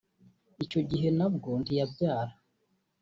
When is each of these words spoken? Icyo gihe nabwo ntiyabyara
Icyo 0.63 0.79
gihe 0.89 1.07
nabwo 1.17 1.49
ntiyabyara 1.61 2.33